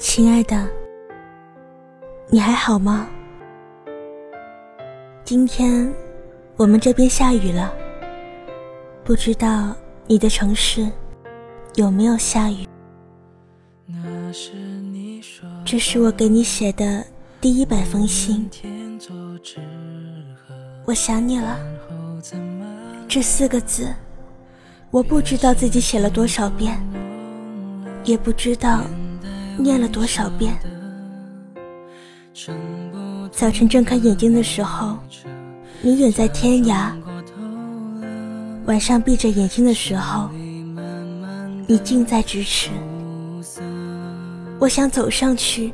[0.00, 0.66] 亲爱的，
[2.30, 3.06] 你还好吗？
[5.22, 5.92] 今天
[6.56, 7.70] 我们这边下雨了，
[9.04, 9.76] 不知道
[10.06, 10.90] 你的城市
[11.74, 12.66] 有没有下雨？
[15.66, 17.04] 这是我给你写的
[17.38, 18.48] 第一百封信，
[20.86, 21.58] 我想你了。
[23.06, 23.94] 这四个字，
[24.90, 26.82] 我不知道自己写了多少遍，
[28.02, 28.82] 也不知道。
[29.60, 30.58] 念了多少遍？
[33.30, 34.98] 早晨睁开眼睛的时候，
[35.82, 36.92] 你远在天涯；
[38.64, 40.30] 晚上闭着眼睛的时候，
[41.66, 42.70] 你近在咫尺。
[44.58, 45.72] 我想走上去，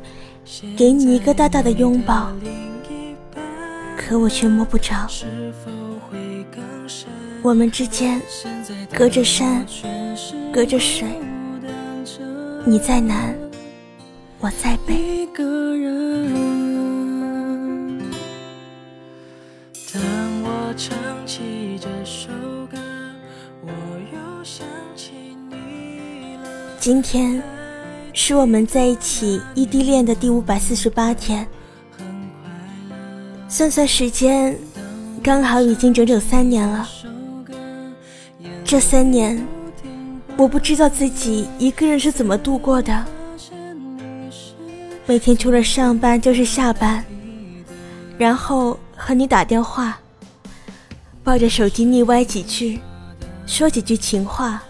[0.75, 2.31] 给你一个大大的拥抱，
[3.97, 5.07] 可我却摸不着。
[7.41, 8.21] 我们之间
[8.93, 9.65] 隔着山，
[10.53, 11.07] 隔着水，
[12.65, 13.33] 你在南。
[14.39, 15.17] 我在北。
[26.79, 27.43] 今天
[28.13, 31.45] 是我们在一起异地恋的第五百四十八天，
[33.49, 34.57] 算算时间，
[35.21, 36.87] 刚好已经整整三年了。
[38.63, 39.45] 这三年，
[40.37, 43.05] 我不知道自己一个人是怎么度过的。
[45.07, 47.01] 每天除了上班就是下班，
[48.17, 49.97] 然后和你打电话，
[51.23, 52.81] 抱着手机腻歪几句，
[53.45, 54.61] 说几句情话。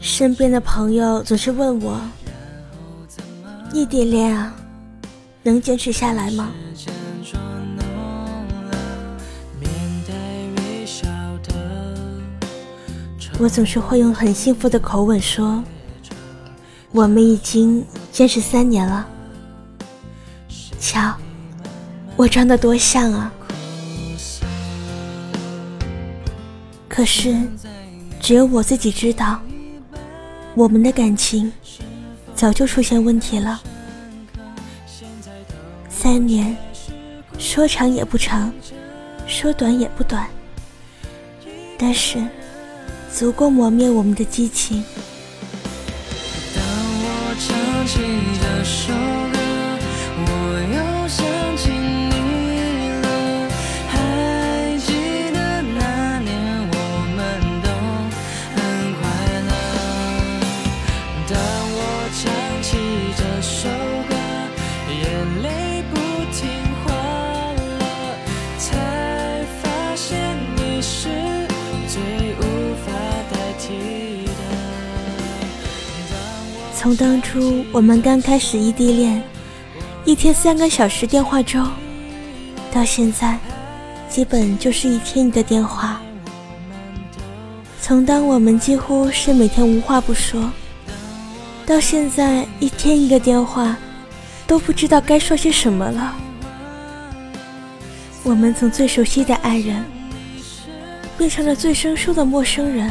[0.00, 2.00] 身边的朋友总是问我
[3.72, 4.52] ：“异地恋啊，
[5.44, 6.50] 能坚持下来吗？”
[13.38, 15.62] 我总是会用很幸福的口吻说
[16.90, 19.06] ：“我们已经。”坚持三年了，
[20.80, 21.14] 瞧，
[22.16, 23.32] 我装的多像啊！
[26.88, 27.36] 可是，
[28.20, 29.40] 只有我自己知道，
[30.54, 31.52] 我们的感情
[32.34, 33.60] 早就出现问题了。
[35.88, 36.56] 三年，
[37.38, 38.52] 说长也不长，
[39.28, 40.26] 说短也不短，
[41.78, 42.18] 但是，
[43.14, 44.82] 足够磨灭我们的激情。
[48.68, 49.17] 手。
[77.78, 79.22] 我们刚开始异地恋，
[80.04, 81.64] 一天三个小时电话粥，
[82.72, 83.38] 到现在，
[84.08, 86.00] 基本就是一天一个电话。
[87.80, 90.50] 从当我们几乎是每天无话不说，
[91.64, 93.76] 到现在一天一个电话，
[94.44, 96.16] 都不知道该说些什么了。
[98.24, 99.84] 我们从最熟悉的爱人，
[101.16, 102.90] 变成了最生疏的陌生人。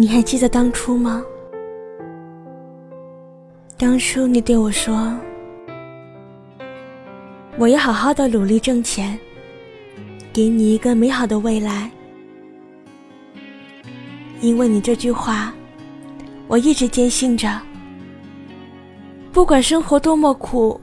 [0.00, 1.22] 你还记得当初吗？
[3.76, 5.14] 当初你对我说
[7.60, 9.18] ：“我要好好的努力挣钱，
[10.32, 11.90] 给你一个美好的未来。”
[14.40, 15.52] 因为你这句话，
[16.48, 17.60] 我一直坚信着，
[19.32, 20.80] 不管生活多么苦，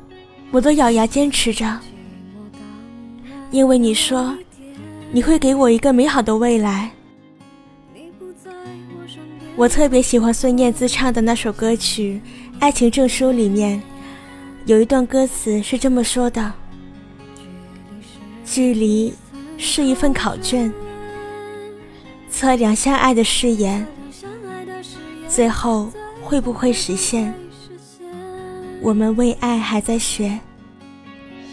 [0.52, 1.80] 我都咬牙坚持着。
[3.50, 4.38] 因为你说，
[5.12, 6.92] 你会给我一个美好的未来。
[9.56, 12.22] 我特别喜欢孙燕姿唱的那首歌曲
[12.60, 13.82] 《爱情证书》，里面
[14.66, 16.54] 有一段歌词是这么说的
[18.46, 19.14] ：“距离
[19.58, 20.72] 是一份考卷，
[22.30, 23.84] 测量相爱的誓言，
[25.28, 25.92] 最后
[26.22, 27.34] 会不会实现？
[28.80, 30.40] 我们为爱还在学，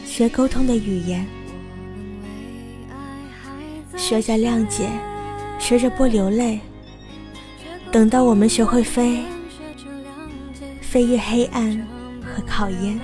[0.05, 1.27] 学沟通的语言，
[3.97, 4.91] 学着谅解，
[5.59, 6.61] 学着不流泪。”
[7.95, 9.23] 等到我们学会飞，
[10.81, 11.87] 飞越黑暗
[12.25, 12.99] 和考验，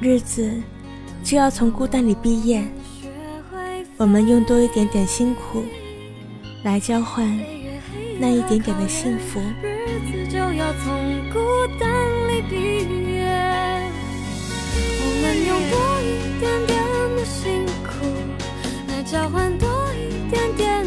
[0.00, 0.48] 日子
[1.24, 2.62] 就要从孤单里毕业。
[3.96, 5.64] 我们用多一点点辛苦
[6.62, 7.26] 来交换
[8.20, 9.40] 那一点点的幸福。
[9.60, 10.94] 日子就要从
[11.32, 11.40] 孤
[11.80, 11.90] 单
[12.28, 12.54] 里毕
[13.14, 13.26] 业。
[15.02, 16.78] 我们用多一点点
[17.16, 18.06] 的辛苦
[18.86, 20.86] 来交换多一点点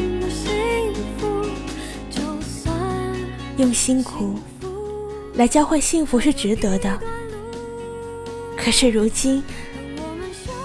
[3.63, 4.37] 用辛苦
[5.35, 6.99] 来交换幸福是值得的。
[8.57, 9.41] 可是如今，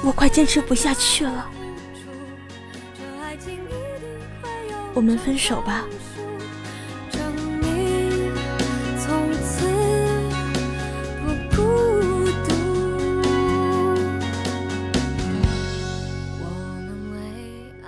[0.02, 1.48] 我快坚持不下去了。
[4.94, 5.84] 我们分手吧。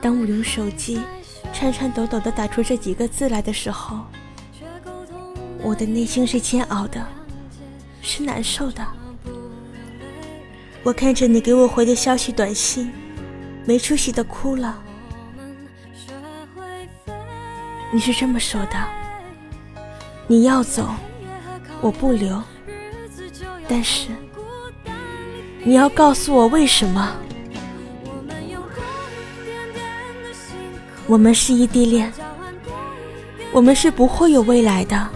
[0.01, 1.01] 当我用手机
[1.53, 3.99] 颤颤抖抖地打出这几个字来的时候，
[5.63, 7.05] 我的内心是煎熬的，
[8.01, 8.87] 是难受的。
[10.83, 12.91] 我看着你给我回的消息短信，
[13.67, 14.83] 没出息的哭了。
[17.93, 18.77] 你是这么说的：
[20.27, 20.89] 你要走，
[21.81, 22.43] 我不留。
[23.69, 24.09] 但是
[25.63, 27.15] 你要告诉我为什么？
[31.07, 32.13] 我们是异地恋，
[33.53, 35.11] 我们是不会有未来的。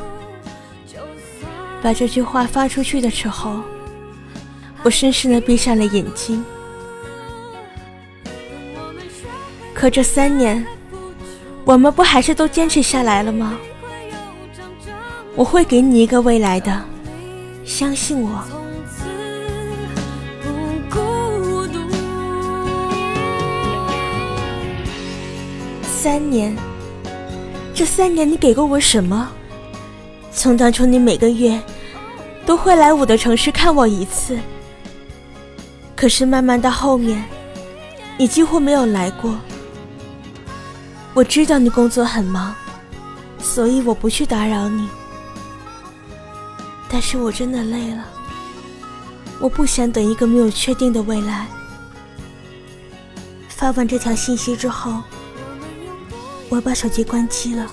[1.85, 3.61] 把这句话发出去的时候。
[4.83, 6.43] 我深深的闭上了眼睛，
[9.75, 10.65] 可这三年，
[11.65, 13.59] 我们不还是都坚持下来了吗？
[15.35, 16.83] 我会给你一个未来的，
[17.67, 18.43] 相信我。
[25.83, 26.55] 三年，
[27.75, 29.31] 这三年你给过我什么？
[30.31, 31.59] 从当初你每个月
[32.46, 34.38] 都会来我的城市看我一次。
[35.96, 37.25] 可是慢慢到后面，
[38.19, 39.38] 你几乎没有来过。
[41.14, 42.55] 我知道你工作很忙，
[43.38, 44.88] 所以我不去打扰你。
[46.88, 48.05] 但是我真的累了，
[49.40, 51.47] 我不想等一个没有确定的未来。
[53.49, 55.02] 发完这条信息之后，
[56.49, 57.67] 我把手机关机了。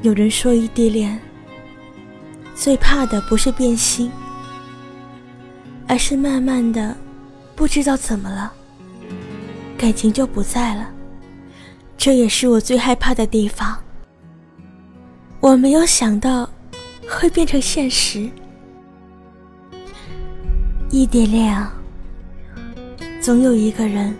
[0.00, 1.18] 有人说异地恋
[2.54, 4.10] 最怕的不是变心，
[5.88, 6.96] 而是慢慢的
[7.56, 8.52] 不知道怎么了，
[9.76, 10.88] 感情就不在了。
[11.96, 13.76] 这也是我最害怕的地方。
[15.40, 16.48] 我没有想到
[17.08, 18.30] 会变成现实。
[20.90, 21.72] 异地恋啊，
[23.20, 24.16] 总有一个人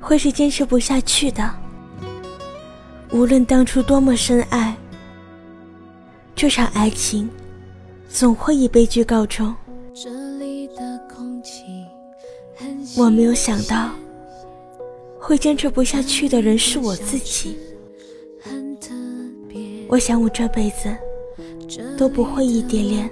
[0.00, 1.54] 会是坚持不下去的。
[3.12, 4.74] 无论当初多么深爱。
[6.36, 7.26] 这场爱情
[8.10, 9.54] 总会以悲剧告终。
[12.94, 13.90] 我没有想到，
[15.18, 17.56] 会坚持不下去的人是我自己。
[19.88, 20.94] 我想我这辈子
[21.96, 23.10] 都不会异地恋。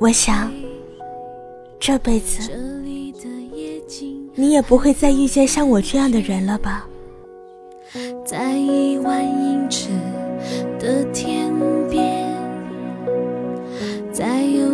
[0.00, 0.52] 我想
[1.78, 2.50] 这辈子
[4.34, 6.88] 你也不会再遇见像我这样的人了吧。
[8.26, 9.41] 在一万。
[10.82, 11.54] 的天
[11.88, 12.28] 边，
[14.12, 14.71] 在有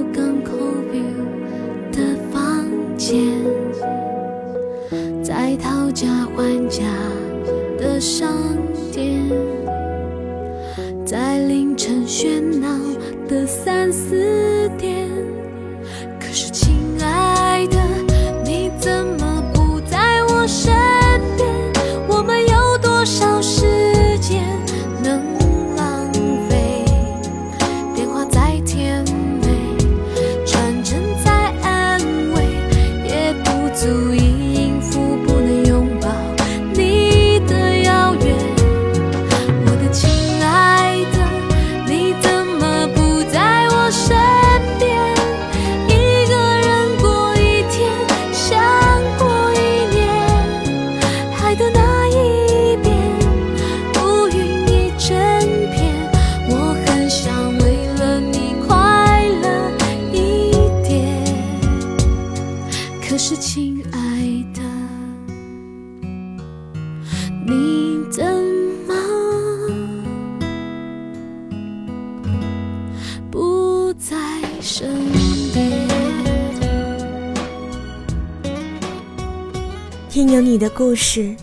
[80.70, 81.34] 故事，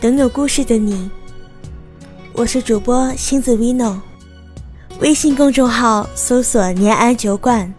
[0.00, 1.10] 等有故事的你。
[2.32, 3.98] 我是主播星子 Vino，
[5.00, 7.72] 微信公众号搜索“年安酒馆”。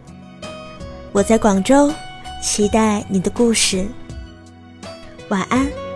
[1.12, 1.92] 我在广州，
[2.44, 3.86] 期待你的故事。
[5.30, 5.89] 晚安。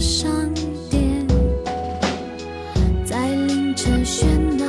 [0.00, 0.30] 商
[0.88, 1.26] 店，
[3.04, 4.24] 在凌晨喧
[4.58, 4.64] 闹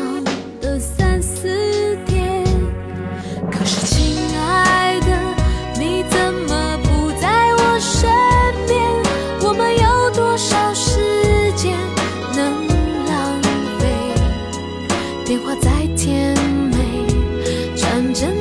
[0.59, 2.43] 的三四点。
[3.49, 5.07] 可是，亲爱的，
[5.79, 8.09] 你怎么不在我身
[8.67, 8.77] 边？
[9.47, 10.99] 我们有多少时
[11.55, 11.77] 间
[12.35, 12.67] 能
[13.07, 13.41] 浪
[13.79, 13.87] 费？
[15.23, 16.37] 电话再甜
[16.71, 17.07] 美，
[17.77, 18.40] 传真。